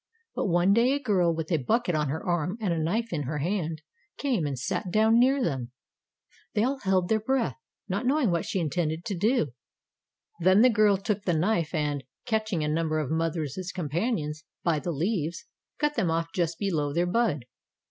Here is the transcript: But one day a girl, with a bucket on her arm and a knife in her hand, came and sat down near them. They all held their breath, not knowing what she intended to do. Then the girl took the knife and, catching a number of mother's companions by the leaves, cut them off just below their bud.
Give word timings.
But 0.33 0.47
one 0.47 0.73
day 0.73 0.93
a 0.93 0.99
girl, 0.99 1.31
with 1.31 1.51
a 1.51 1.57
bucket 1.57 1.93
on 1.93 2.09
her 2.09 2.25
arm 2.25 2.57
and 2.59 2.73
a 2.73 2.79
knife 2.81 3.13
in 3.13 3.21
her 3.29 3.37
hand, 3.37 3.83
came 4.17 4.47
and 4.47 4.57
sat 4.57 4.89
down 4.89 5.19
near 5.19 5.43
them. 5.43 5.73
They 6.55 6.63
all 6.63 6.79
held 6.79 7.07
their 7.07 7.19
breath, 7.19 7.57
not 7.87 8.07
knowing 8.07 8.31
what 8.31 8.45
she 8.45 8.59
intended 8.59 9.05
to 9.05 9.15
do. 9.15 9.49
Then 10.39 10.61
the 10.61 10.71
girl 10.71 10.97
took 10.97 11.21
the 11.25 11.37
knife 11.37 11.75
and, 11.75 12.03
catching 12.25 12.63
a 12.63 12.67
number 12.67 12.97
of 12.97 13.11
mother's 13.11 13.55
companions 13.75 14.43
by 14.63 14.79
the 14.79 14.91
leaves, 14.91 15.45
cut 15.77 15.93
them 15.93 16.09
off 16.09 16.29
just 16.33 16.57
below 16.57 16.93
their 16.95 17.05
bud. 17.05 17.45